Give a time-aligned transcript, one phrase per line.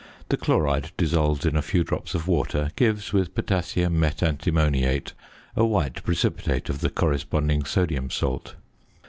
[0.29, 5.13] The chloride dissolved in a few drops of water gives with potassium metantimoniate,
[5.55, 8.55] a white precipitate of the corresponding sodium salt.